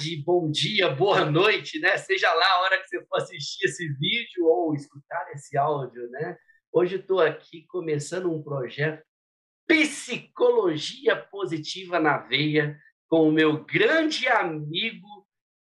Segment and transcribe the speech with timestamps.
[0.00, 1.98] tarde, bom dia, boa noite, né?
[1.98, 6.38] Seja lá a hora que você for assistir esse vídeo ou escutar esse áudio, né?
[6.72, 9.04] Hoje estou aqui começando um projeto
[9.66, 15.26] Psicologia Positiva na Veia com o meu grande amigo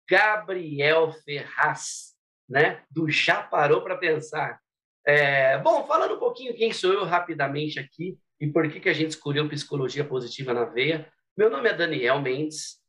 [0.09, 2.13] Gabriel Ferraz,
[2.47, 2.85] né?
[2.89, 4.61] Do Já Parou para Pensar.
[5.05, 8.93] É, bom, falando um pouquinho quem sou eu rapidamente aqui e por que, que a
[8.93, 11.11] gente escolheu Psicologia Positiva na Veia.
[11.37, 12.80] Meu nome é Daniel Mendes,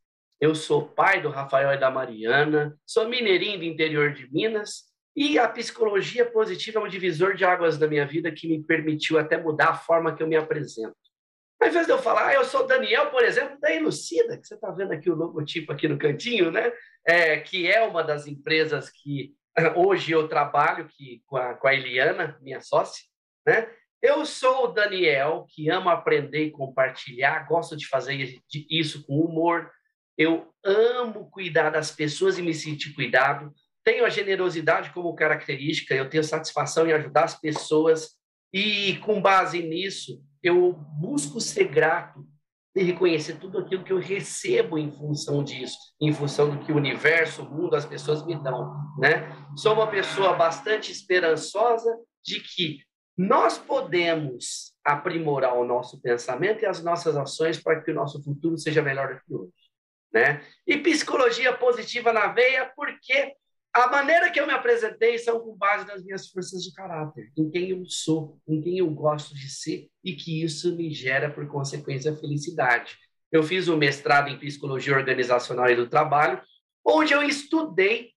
[0.42, 5.38] eu sou pai do Rafael e da Mariana, sou mineirinho do interior de Minas e
[5.38, 9.36] a psicologia positiva é um divisor de águas da minha vida que me permitiu até
[9.36, 10.96] mudar a forma que eu me apresento.
[11.60, 14.56] Ao invés de eu falar, ah, eu sou Daniel, por exemplo, da Elucida, que você
[14.56, 16.72] está vendo aqui o logotipo aqui no cantinho, né?
[17.06, 19.36] É, que é uma das empresas que
[19.76, 23.04] hoje eu trabalho que, com, a, com a Eliana, minha sócia,
[23.46, 23.70] né?
[24.02, 29.70] Eu sou o Daniel, que ama aprender e compartilhar, gosto de fazer isso com humor,
[30.16, 33.52] eu amo cuidar das pessoas e me sentir cuidado.
[33.84, 38.10] Tenho a generosidade como característica, eu tenho satisfação em ajudar as pessoas
[38.52, 42.24] e, com base nisso, eu busco ser grato
[42.74, 46.76] e reconhecer tudo aquilo que eu recebo em função disso, em função do que o
[46.76, 49.30] universo, o mundo, as pessoas me dão, né?
[49.56, 51.90] Sou uma pessoa bastante esperançosa
[52.24, 52.78] de que
[53.16, 58.56] nós podemos aprimorar o nosso pensamento e as nossas ações para que o nosso futuro
[58.56, 59.61] seja melhor do que hoje
[60.12, 60.44] né?
[60.66, 63.34] E psicologia positiva na veia, porque
[63.72, 67.50] a maneira que eu me apresentei são com base nas minhas forças de caráter, em
[67.50, 71.48] quem eu sou, em quem eu gosto de ser e que isso me gera, por
[71.48, 72.98] consequência, felicidade.
[73.30, 76.42] Eu fiz um mestrado em psicologia organizacional e do trabalho,
[76.84, 78.12] onde eu estudei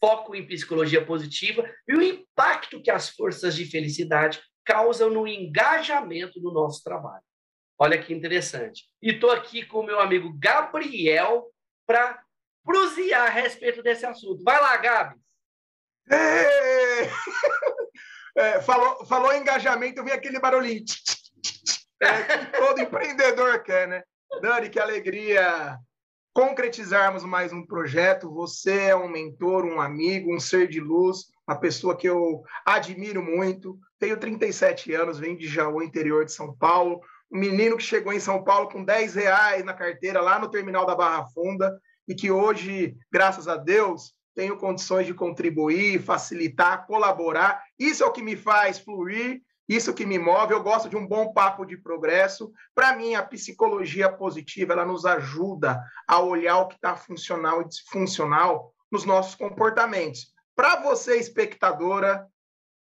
[0.00, 6.40] foco em psicologia positiva e o impacto que as forças de felicidade causam no engajamento
[6.40, 7.24] do nosso trabalho.
[7.82, 8.84] Olha que interessante.
[9.02, 11.50] E estou aqui com o meu amigo Gabriel
[11.84, 12.22] para
[12.64, 14.44] prosear a respeito desse assunto.
[14.44, 15.16] Vai lá, Gabi.
[18.34, 20.84] É, falou, falou engajamento, eu vi aquele barulhinho.
[22.00, 24.02] É, que todo empreendedor quer, né?
[24.40, 25.78] Dani, que alegria
[26.32, 28.32] concretizarmos mais um projeto.
[28.32, 33.22] Você é um mentor, um amigo, um ser de luz, uma pessoa que eu admiro
[33.22, 33.78] muito.
[34.00, 37.00] Tenho 37 anos, venho de Jaú, interior de São Paulo
[37.32, 40.84] um menino que chegou em São Paulo com 10 reais na carteira lá no terminal
[40.84, 47.62] da Barra Funda e que hoje, graças a Deus, tenho condições de contribuir, facilitar, colaborar.
[47.78, 50.52] Isso é o que me faz fluir, isso que me move.
[50.52, 52.52] Eu gosto de um bom papo de progresso.
[52.74, 57.68] Para mim, a psicologia positiva ela nos ajuda a olhar o que está funcional e
[57.68, 60.32] disfuncional nos nossos comportamentos.
[60.54, 62.26] Para você, espectadora,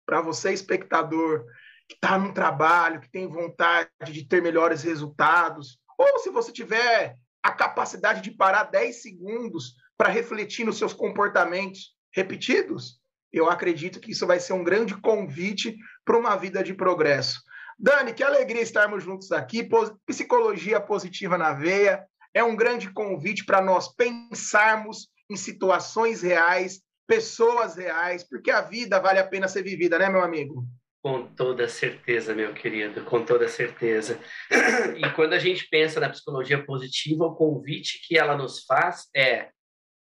[0.04, 1.44] para você, espectador
[1.92, 7.16] que está no trabalho, que tem vontade de ter melhores resultados, ou se você tiver
[7.42, 13.00] a capacidade de parar 10 segundos para refletir nos seus comportamentos repetidos,
[13.32, 17.42] eu acredito que isso vai ser um grande convite para uma vida de progresso.
[17.78, 19.68] Dani, que alegria estarmos juntos aqui.
[20.06, 27.76] Psicologia positiva na veia é um grande convite para nós pensarmos em situações reais, pessoas
[27.76, 30.66] reais, porque a vida vale a pena ser vivida, né, meu amigo?
[31.02, 34.20] Com toda certeza, meu querido, com toda certeza.
[34.96, 39.50] E quando a gente pensa na psicologia positiva, o convite que ela nos faz é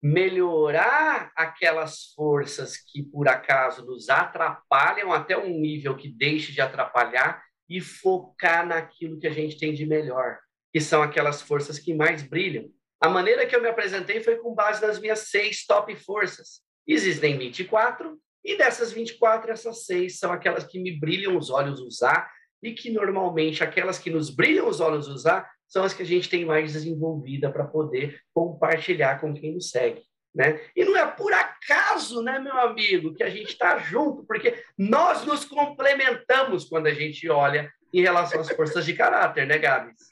[0.03, 7.43] melhorar aquelas forças que por acaso nos atrapalham até um nível que deixe de atrapalhar
[7.71, 10.39] e focar naquilo que a gente tem de melhor,
[10.73, 12.69] que são aquelas forças que mais brilham.
[13.01, 16.61] A maneira que eu me apresentei foi com base nas minhas seis top forças.
[16.87, 22.31] Existem 24, e dessas 24, essas seis são aquelas que me brilham os olhos usar
[22.63, 26.29] e que normalmente aquelas que nos brilham os olhos usar são as que a gente
[26.29, 30.03] tem mais desenvolvida para poder compartilhar com quem nos segue.
[30.35, 30.61] Né?
[30.75, 35.25] E não é por acaso, né, meu amigo, que a gente está junto, porque nós
[35.27, 40.11] nos complementamos quando a gente olha em relação às forças de caráter, né, Gabs?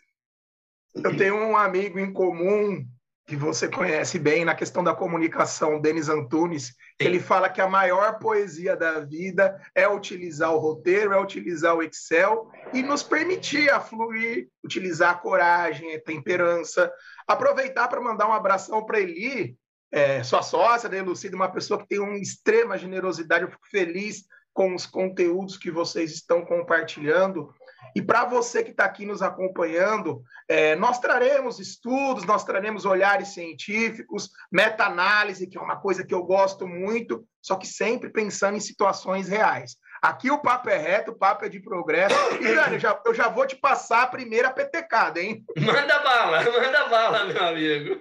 [0.94, 2.84] Eu tenho um amigo em comum
[3.30, 8.18] que você conhece bem na questão da comunicação, Denis Antunes, ele fala que a maior
[8.18, 13.78] poesia da vida é utilizar o roteiro, é utilizar o Excel e nos permitir a
[13.78, 16.92] fluir, utilizar a coragem, a temperança.
[17.24, 19.56] Aproveitar para mandar um abração para Eli,
[19.92, 23.44] é, sua sócia, né, Lucida, uma pessoa que tem uma extrema generosidade.
[23.44, 27.54] Eu fico feliz com os conteúdos que vocês estão compartilhando.
[27.94, 33.28] E para você que está aqui nos acompanhando, é, nós traremos estudos, nós traremos olhares
[33.28, 38.60] científicos, meta-análise, que é uma coisa que eu gosto muito, só que sempre pensando em
[38.60, 39.76] situações reais.
[40.02, 42.14] Aqui o papo é reto, o papo é de progresso.
[42.40, 45.44] E, Dani, eu já, eu já vou te passar a primeira petecada, hein?
[45.58, 48.00] Manda bala, manda bala, meu amigo.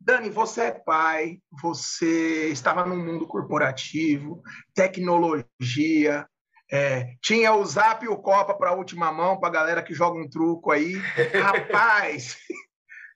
[0.00, 4.42] Dani, você é pai, você estava no mundo corporativo,
[4.74, 6.26] tecnologia,
[6.74, 9.94] é, tinha o Zap e o Copa para a última mão, para a galera que
[9.94, 10.94] joga um truco aí.
[11.40, 12.36] Rapaz,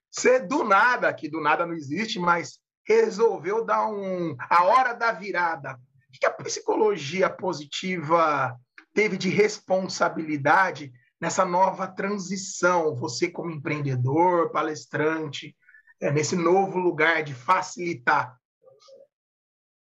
[0.08, 5.10] você do nada, que do nada não existe, mas resolveu dar um a hora da
[5.10, 5.72] virada.
[5.74, 8.56] O que a psicologia positiva
[8.94, 12.94] teve de responsabilidade nessa nova transição?
[12.94, 15.56] Você como empreendedor, palestrante,
[16.00, 18.38] é, nesse novo lugar de facilitar?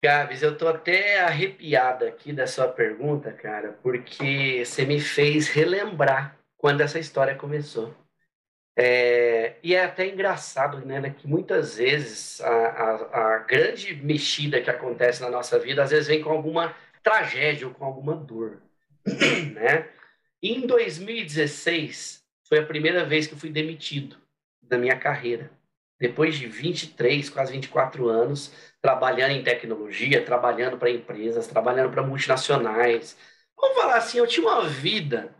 [0.04, 6.38] Gabs, eu tô até arrepiada aqui da sua pergunta, cara, porque você me fez relembrar
[6.58, 7.94] quando essa história começou.
[8.76, 14.60] É, e é até engraçado, né, né que muitas vezes a, a, a, grande mexida
[14.60, 18.60] que acontece na nossa vida, às vezes vem com alguma tragédia ou com alguma dor,
[19.54, 19.88] né?
[20.42, 24.18] Em 2016, foi a primeira vez que eu fui demitido
[24.60, 25.50] da minha carreira.
[26.04, 28.52] Depois de 23, quase 24 anos,
[28.82, 33.16] trabalhando em tecnologia, trabalhando para empresas, trabalhando para multinacionais.
[33.56, 35.34] Vamos falar assim, eu tinha uma vida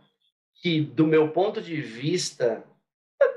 [0.55, 2.63] que, do meu ponto de vista,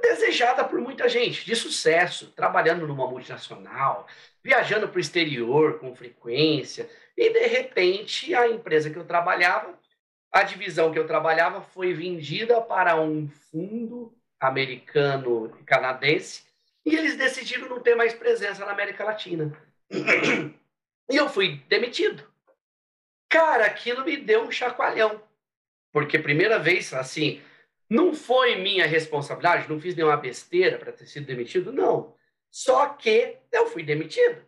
[0.01, 4.07] desejada por muita gente, de sucesso, trabalhando numa multinacional,
[4.43, 9.79] viajando para o exterior com frequência, e de repente a empresa que eu trabalhava,
[10.33, 16.48] a divisão que eu trabalhava foi vendida para um fundo americano canadense,
[16.89, 19.53] e eles decidiram não ter mais presença na América Latina.
[21.11, 22.23] E eu fui demitido.
[23.29, 25.23] Cara, aquilo me deu um chacoalhão.
[25.93, 27.41] Porque primeira vez, assim,
[27.89, 32.15] não foi minha responsabilidade, não fiz nenhuma besteira para ter sido demitido, não.
[32.51, 34.43] Só que eu fui demitido.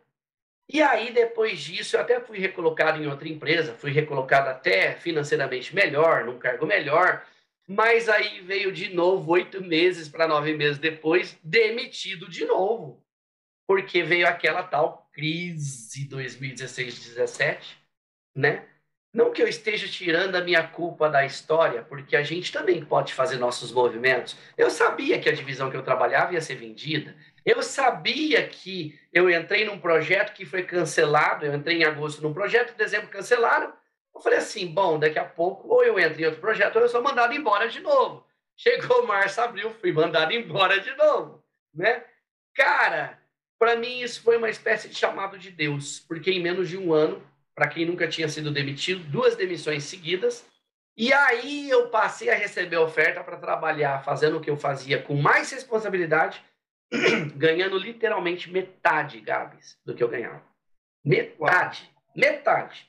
[0.69, 5.75] E aí, depois disso, eu até fui recolocado em outra empresa, fui recolocado até financeiramente
[5.75, 7.27] melhor, num cargo melhor,
[7.73, 13.01] mas aí veio de novo, oito meses para nove meses depois, demitido de novo,
[13.65, 17.77] porque veio aquela tal crise 2016-17,
[18.35, 18.67] né?
[19.15, 23.15] Não que eu esteja tirando a minha culpa da história, porque a gente também pode
[23.15, 24.37] fazer nossos movimentos.
[24.59, 27.17] Eu sabia que a divisão que eu trabalhava ia ser vendida.
[27.47, 31.47] Eu sabia que eu entrei num projeto que foi cancelado.
[31.47, 33.73] Eu entrei em agosto num projeto, em dezembro cancelaram.
[34.15, 36.89] Eu falei assim: bom, daqui a pouco ou eu entro em outro projeto ou eu
[36.89, 38.27] sou mandado embora de novo.
[38.57, 41.43] Chegou março, abril, fui mandado embora de novo,
[41.75, 42.05] né?
[42.55, 43.19] Cara,
[43.59, 46.93] para mim isso foi uma espécie de chamado de Deus, porque em menos de um
[46.93, 47.23] ano
[47.55, 50.47] para quem nunca tinha sido demitido, duas demissões seguidas.
[50.97, 55.15] E aí eu passei a receber oferta para trabalhar fazendo o que eu fazia com
[55.15, 56.43] mais responsabilidade,
[57.37, 60.43] ganhando literalmente metade, Gabs, do que eu ganhava.
[61.05, 61.91] Metade.
[62.17, 62.89] Metade.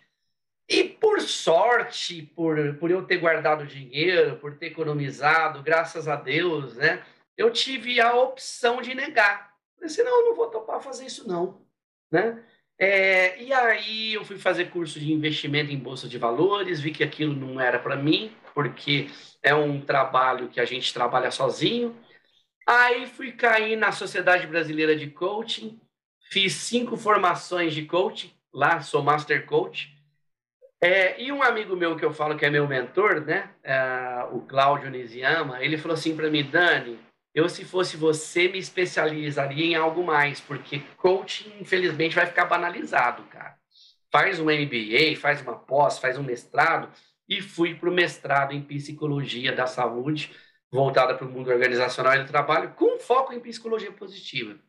[0.72, 6.78] E por sorte, por, por eu ter guardado dinheiro, por ter economizado, graças a Deus,
[6.78, 7.04] né?
[7.36, 9.54] Eu tive a opção de negar.
[9.78, 11.62] Eu disse, não, eu não vou topar fazer isso não,
[12.10, 12.42] né?
[12.80, 17.04] É, e aí eu fui fazer curso de investimento em bolsa de valores, vi que
[17.04, 19.10] aquilo não era para mim, porque
[19.44, 21.94] é um trabalho que a gente trabalha sozinho.
[22.66, 25.82] Aí fui cair na Sociedade Brasileira de Coaching,
[26.30, 30.00] fiz cinco formações de coaching, lá sou Master Coach.
[30.84, 34.42] É, e um amigo meu que eu falo que é meu mentor, né, é, o
[34.42, 37.00] Cláudio Nisiama, ele falou assim para mim, Dani,
[37.36, 43.24] eu, se fosse você, me especializaria em algo mais, porque coaching, infelizmente, vai ficar banalizado,
[43.26, 43.56] cara.
[44.12, 46.90] Faz um MBA, faz uma pós, faz um mestrado,
[47.30, 50.36] e fui para o mestrado em psicologia da saúde,
[50.70, 54.60] voltada para o mundo organizacional e do trabalho, com foco em psicologia positiva.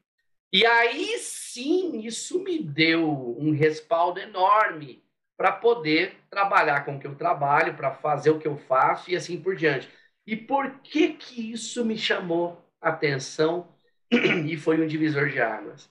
[0.52, 5.02] E aí sim, isso me deu um respaldo enorme
[5.42, 9.16] para poder trabalhar com o que eu trabalho, para fazer o que eu faço e
[9.16, 9.90] assim por diante.
[10.24, 13.74] E por que que isso me chamou atenção
[14.46, 15.90] e foi um divisor de águas?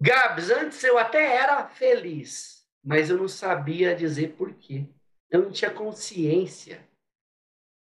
[0.00, 4.86] Gabs, antes eu até era feliz, mas eu não sabia dizer por quê.
[5.30, 6.80] Eu não tinha consciência.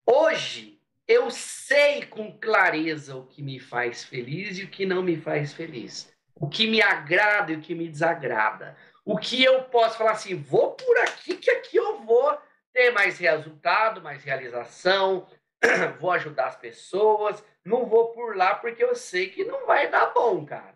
[0.05, 5.17] Hoje, eu sei com clareza o que me faz feliz e o que não me
[5.17, 6.13] faz feliz.
[6.35, 8.77] O que me agrada e o que me desagrada.
[9.05, 12.39] O que eu posso falar assim, vou por aqui, que aqui eu vou
[12.73, 15.29] ter mais resultado, mais realização,
[16.01, 20.15] vou ajudar as pessoas, não vou por lá porque eu sei que não vai dar
[20.15, 20.75] bom, cara.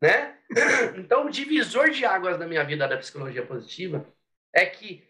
[0.00, 0.36] Né?
[0.96, 4.04] Então, o divisor de águas na minha vida da psicologia positiva
[4.52, 5.08] é que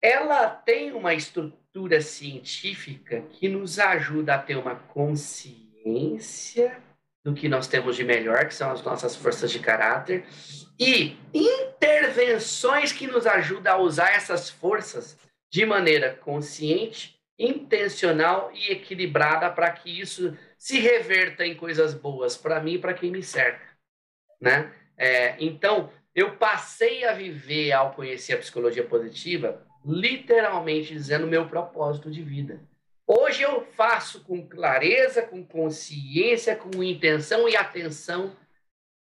[0.00, 6.80] ela tem uma estrutura científica que nos ajuda a ter uma consciência
[7.24, 10.24] do que nós temos de melhor, que são as nossas forças de caráter,
[10.78, 15.18] e intervenções que nos ajudam a usar essas forças
[15.52, 22.60] de maneira consciente intencional e equilibrada para que isso se reverta em coisas boas para
[22.60, 23.66] mim e para quem me cerca.
[24.40, 24.72] né?
[24.96, 32.10] É, então, eu passei a viver, ao conhecer a psicologia positiva, literalmente dizendo meu propósito
[32.10, 32.60] de vida.
[33.12, 38.36] Hoje eu faço com clareza, com consciência, com intenção e atenção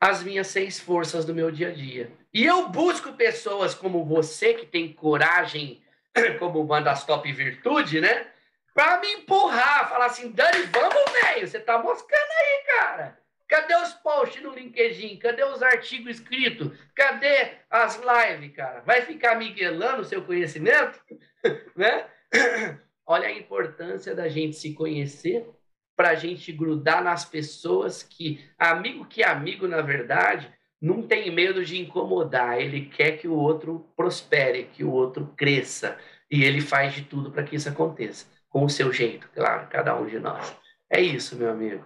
[0.01, 2.11] as minhas seis forças do meu dia a dia.
[2.33, 5.83] E eu busco pessoas como você, que tem coragem,
[6.41, 8.29] como uma das top virtude, né?
[8.73, 13.19] Para me empurrar, falar assim, Dani, vamos, velho, você tá moscando aí, cara.
[13.47, 15.19] Cadê os posts no LinkedIn?
[15.19, 16.73] Cadê os artigos escritos?
[16.95, 18.81] Cadê as lives, cara?
[18.87, 20.99] Vai ficar miguelando o seu conhecimento?
[21.77, 22.07] né?
[23.11, 25.49] Olha a importância da gente se conhecer
[25.97, 31.35] para a gente grudar nas pessoas que, amigo que é amigo, na verdade, não tem
[31.35, 35.99] medo de incomodar, ele quer que o outro prospere, que o outro cresça,
[36.31, 39.97] e ele faz de tudo para que isso aconteça, com o seu jeito, claro, cada
[39.99, 40.55] um de nós.
[40.91, 41.85] É isso, meu amigo.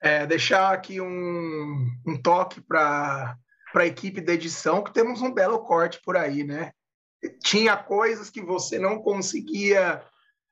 [0.00, 3.36] É, deixar aqui um, um toque para
[3.74, 6.70] a equipe da edição, que temos um belo corte por aí, né?
[7.42, 10.02] Tinha coisas que você não conseguia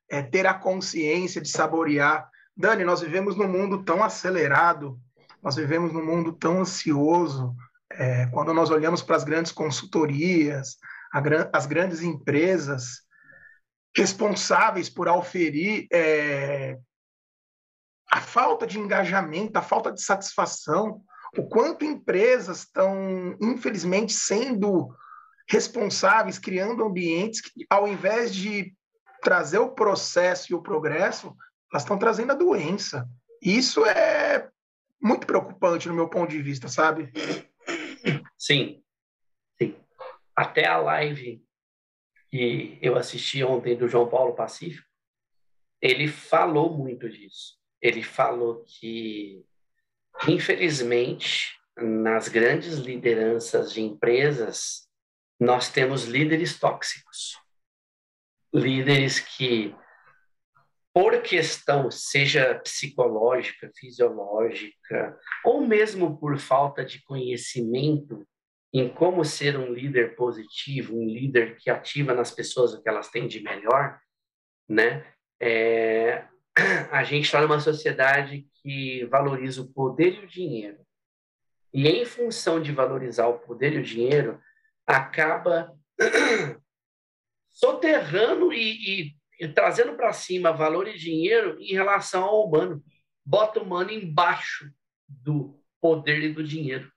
[0.09, 2.29] é, ter a consciência de saborear.
[2.55, 4.99] Dani, nós vivemos num mundo tão acelerado,
[5.41, 7.55] nós vivemos num mundo tão ansioso.
[7.91, 10.77] É, quando nós olhamos para as grandes consultorias,
[11.13, 11.21] a,
[11.53, 13.01] as grandes empresas
[13.95, 16.77] responsáveis por auferir é,
[18.11, 21.01] a falta de engajamento, a falta de satisfação,
[21.37, 24.95] o quanto empresas estão, infelizmente, sendo
[25.49, 28.73] responsáveis, criando ambientes que, ao invés de
[29.21, 31.35] trazer o processo e o progresso,
[31.71, 33.07] elas estão trazendo a doença.
[33.41, 34.49] Isso é
[35.01, 37.11] muito preocupante no meu ponto de vista, sabe?
[38.37, 38.81] Sim,
[39.57, 39.75] sim.
[40.35, 41.43] Até a live
[42.29, 44.87] que eu assisti ontem do João Paulo Pacífico,
[45.81, 49.43] ele falou muito disso ele falou que,
[50.27, 54.86] infelizmente, nas grandes lideranças de empresas,
[55.39, 57.37] nós temos líderes tóxicos.
[58.53, 59.75] Líderes que,
[60.93, 68.25] por questão, seja psicológica, fisiológica, ou mesmo por falta de conhecimento
[68.73, 73.09] em como ser um líder positivo, um líder que ativa nas pessoas o que elas
[73.09, 73.99] têm de melhor,
[74.67, 75.05] né?
[75.39, 76.25] É,
[76.91, 80.79] a gente está numa sociedade que valoriza o poder e o dinheiro.
[81.73, 84.41] E em função de valorizar o poder e o dinheiro,
[84.87, 85.77] acaba
[87.51, 92.81] soterrando e, e, e trazendo para cima valor e dinheiro em relação ao humano.
[93.25, 94.71] Bota o humano embaixo
[95.05, 96.89] do poder e do dinheiro.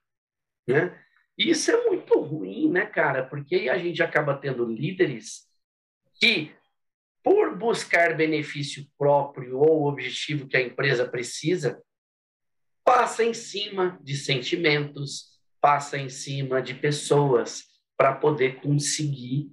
[0.65, 0.97] Né?
[1.37, 3.25] E isso é muito ruim, né, cara?
[3.25, 5.49] Porque aí a gente acaba tendo líderes
[6.15, 6.55] que
[7.23, 11.81] por buscar benefício próprio ou objetivo que a empresa precisa,
[12.83, 17.71] passa em cima de sentimentos, passa em cima de pessoas
[18.01, 19.51] para poder conseguir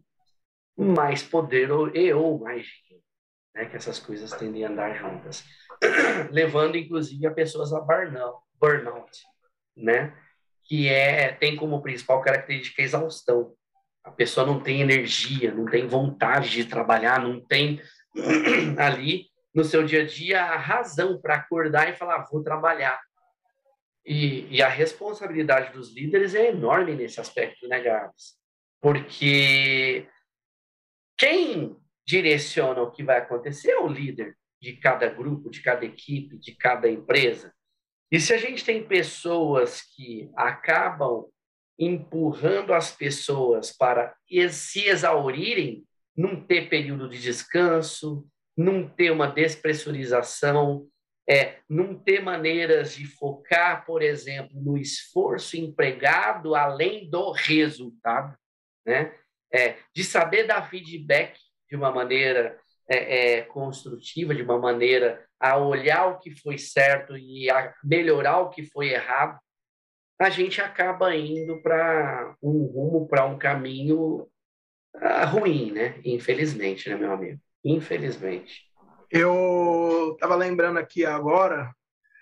[0.75, 3.05] mais poder ou, e ou mais dinheiro,
[3.55, 3.67] né?
[3.67, 5.45] que essas coisas tendem a andar juntas,
[6.33, 9.11] levando inclusive a pessoas a burnout, burnout
[9.77, 10.17] né?
[10.65, 13.53] que é tem como principal característica a exaustão.
[14.03, 17.83] A pessoa não tem energia, não tem vontade de trabalhar, não tem
[18.79, 22.99] ali no seu dia a dia a razão para acordar e falar, vou trabalhar.
[24.11, 28.39] E, e, a responsabilidade dos líderes é enorme nesse aspecto, né, Gabs?
[28.81, 30.09] Porque
[31.19, 36.39] quem direciona o que vai acontecer é o líder de cada grupo, de cada equipe,
[36.39, 37.53] de cada empresa.
[38.11, 41.27] E se a gente tem pessoas que acabam
[41.79, 44.17] empurrando as pessoas para
[44.51, 45.85] se exaurirem,
[46.17, 50.89] não ter período de descanso, não ter uma despressurização,
[51.29, 58.35] é, não ter maneiras de focar, por exemplo, no esforço empregado além do resultado,
[58.87, 59.15] né?
[59.53, 62.59] É, de saber dar feedback de uma maneira
[62.89, 68.41] é, é, construtiva, de uma maneira a olhar o que foi certo e a melhorar
[68.41, 69.39] o que foi errado,
[70.19, 74.29] a gente acaba indo para um rumo, para um caminho
[74.97, 76.01] uh, ruim, né?
[76.05, 77.41] Infelizmente, né, meu amigo?
[77.65, 78.68] Infelizmente.
[79.11, 81.75] Eu estava lembrando aqui agora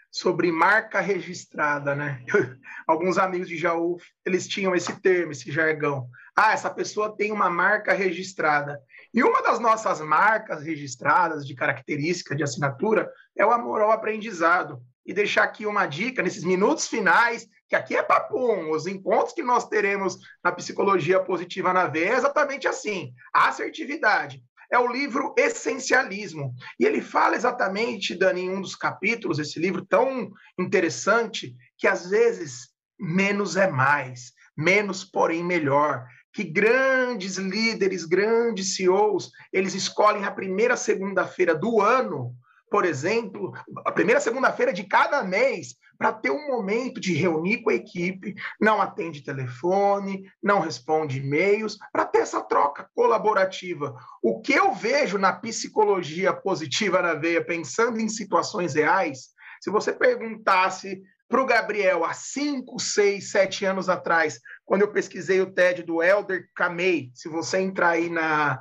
[0.08, 2.24] sobre marca registrada, né?
[2.86, 6.08] Alguns amigos de Jaú, eles tinham esse termo, esse jargão.
[6.34, 8.80] Ah, essa pessoa tem uma marca registrada.
[9.12, 14.80] E uma das nossas marcas registradas de característica de assinatura é o amor ao aprendizado.
[15.04, 18.70] E deixar aqui uma dica nesses minutos finais que aqui é papum.
[18.70, 24.40] Os encontros que nós teremos na psicologia positiva na V é exatamente assim: assertividade.
[24.70, 26.54] É o livro Essencialismo.
[26.78, 32.11] E ele fala exatamente, Dani, em um dos capítulos, esse livro tão interessante, que às
[32.11, 32.68] vezes
[32.99, 36.06] menos é mais, menos, porém, melhor.
[36.32, 42.35] Que grandes líderes, grandes CEOs, eles escolhem a primeira segunda-feira do ano,
[42.70, 43.52] por exemplo,
[43.85, 48.35] a primeira segunda-feira de cada mês, para ter um momento de reunir com a equipe,
[48.61, 53.97] não atende telefone, não responde e-mails, para essa troca colaborativa.
[54.23, 59.28] O que eu vejo na psicologia positiva na veia, pensando em situações reais,
[59.61, 65.40] se você perguntasse para o Gabriel há 5, 6, 7 anos atrás, quando eu pesquisei
[65.40, 68.61] o TED do Elder Kamei, se você entrar aí na,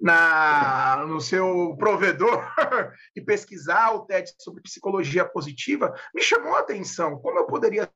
[0.00, 2.44] na, no seu provedor
[3.16, 7.18] e pesquisar o TED sobre psicologia positiva, me chamou a atenção.
[7.18, 7.90] Como eu poderia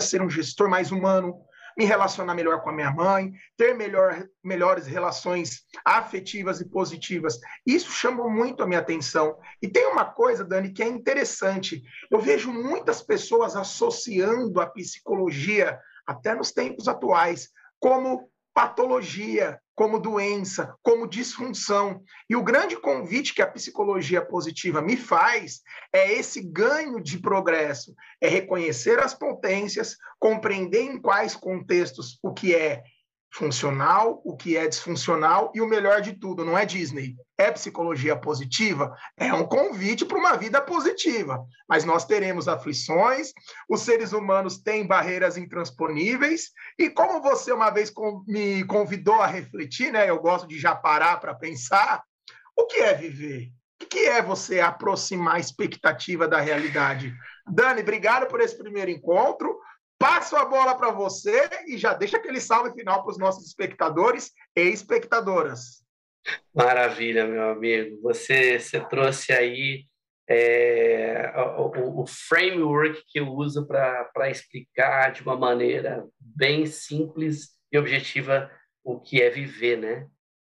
[0.00, 1.44] ser um gestor mais humano,
[1.76, 7.38] me relacionar melhor com a minha mãe, ter melhor, melhores relações afetivas e positivas.
[7.66, 9.36] Isso chamou muito a minha atenção.
[9.60, 11.82] E tem uma coisa, Dani, que é interessante.
[12.10, 17.50] Eu vejo muitas pessoas associando a psicologia, até nos tempos atuais,
[17.80, 22.02] como patologia, como doença, como disfunção.
[22.28, 25.62] E o grande convite que a psicologia positiva me faz
[25.92, 32.54] é esse ganho de progresso, é reconhecer as potências, compreender em quais contextos o que
[32.54, 32.82] é
[33.34, 38.14] funcional, o que é disfuncional e o melhor de tudo, não é Disney, é psicologia
[38.14, 41.44] positiva, é um convite para uma vida positiva.
[41.68, 43.32] Mas nós teremos aflições,
[43.68, 47.92] os seres humanos têm barreiras intransponíveis, e como você uma vez
[48.28, 52.04] me convidou a refletir, né, eu gosto de já parar para pensar,
[52.56, 53.50] o que é viver?
[53.82, 57.12] O que é você aproximar a expectativa da realidade?
[57.46, 59.58] Dani, obrigado por esse primeiro encontro.
[59.98, 64.32] Passo a bola para você e já deixa aquele salve final para os nossos espectadores
[64.56, 65.84] e espectadoras.
[66.54, 68.00] Maravilha, meu amigo.
[68.02, 69.84] Você, você trouxe aí
[70.28, 77.78] é, o, o, framework que eu uso para explicar de uma maneira bem simples e
[77.78, 78.50] objetiva
[78.82, 80.06] o que é viver, né?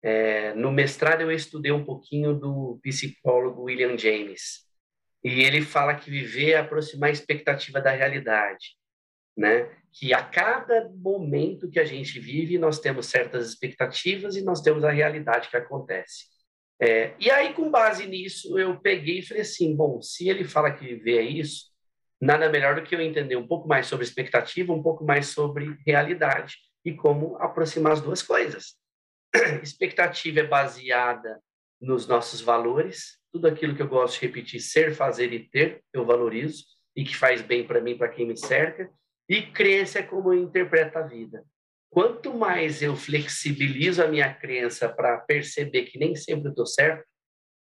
[0.02, 4.66] É, no mestrado eu estudei um pouquinho do psicólogo William James
[5.22, 8.78] e ele fala que viver é aproximar a expectativa da realidade
[9.40, 9.70] né?
[9.92, 14.84] Que a cada momento que a gente vive, nós temos certas expectativas e nós temos
[14.84, 16.26] a realidade que acontece.
[16.82, 20.72] É, e aí, com base nisso, eu peguei e falei assim: bom, se ele fala
[20.72, 21.68] que viver é isso,
[22.22, 25.78] nada melhor do que eu entender um pouco mais sobre expectativa, um pouco mais sobre
[25.88, 28.76] realidade e como aproximar as duas coisas.
[29.64, 31.42] expectativa é baseada
[31.80, 36.06] nos nossos valores, tudo aquilo que eu gosto de repetir, ser, fazer e ter, eu
[36.06, 38.90] valorizo e que faz bem para mim, para quem me cerca.
[39.30, 41.46] E crença é como eu interpreto a vida.
[41.92, 47.06] Quanto mais eu flexibilizo a minha crença para perceber que nem sempre eu estou certo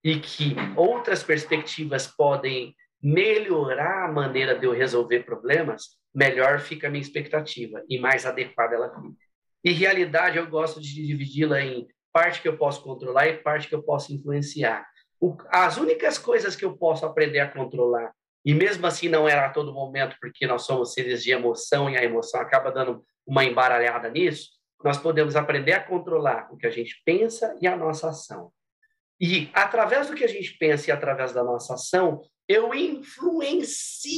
[0.04, 6.90] e que outras perspectivas podem melhorar a maneira de eu resolver problemas, melhor fica a
[6.90, 9.24] minha expectativa e mais adequada ela fica.
[9.64, 13.76] E realidade eu gosto de dividi-la em parte que eu posso controlar e parte que
[13.76, 14.88] eu posso influenciar.
[15.20, 18.12] O, as únicas coisas que eu posso aprender a controlar
[18.44, 21.98] e mesmo assim não era a todo momento, porque nós somos seres de emoção e
[21.98, 24.50] a emoção acaba dando uma embaralhada nisso,
[24.84, 28.52] nós podemos aprender a controlar o que a gente pensa e a nossa ação.
[29.20, 34.12] E através do que a gente pensa e através da nossa ação, eu influencio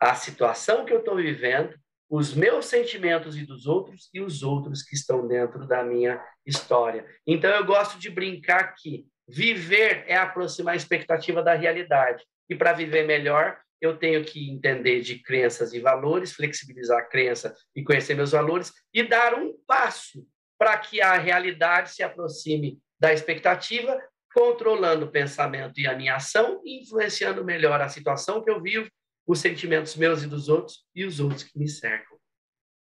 [0.00, 1.78] a situação que eu estou vivendo,
[2.10, 7.06] os meus sentimentos e dos outros e os outros que estão dentro da minha história.
[7.26, 12.24] Então eu gosto de brincar que viver é aproximar a expectativa da realidade.
[12.48, 17.54] E para viver melhor, eu tenho que entender de crenças e valores, flexibilizar a crença
[17.74, 20.26] e conhecer meus valores e dar um passo
[20.58, 23.96] para que a realidade se aproxime da expectativa,
[24.34, 28.90] controlando o pensamento e a minha ação, influenciando melhor a situação que eu vivo,
[29.26, 32.18] os sentimentos meus e dos outros e os outros que me cercam.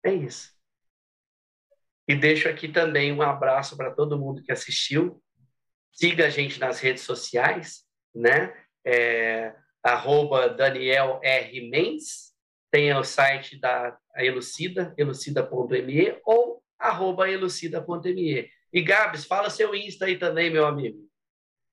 [0.02, 0.56] É isso.
[2.08, 5.20] E deixo aqui também um abraço para todo mundo que assistiu.
[5.92, 8.54] Siga a gente nas redes sociais, né?
[8.86, 11.68] É, arroba Daniel R.
[11.68, 12.32] Mendes,
[12.70, 18.48] tem o site da Elucida, elucida.me ou arroba elucida.me.
[18.72, 20.98] E Gabs, fala seu Insta aí também, meu amigo.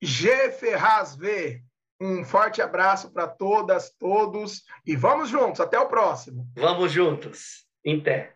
[0.02, 1.62] G Ferraz V.
[2.02, 5.62] Um forte abraço para todas, todos e vamos juntos.
[5.62, 6.46] Até o próximo.
[6.56, 7.66] Vamos juntos.
[7.86, 8.36] Em pé.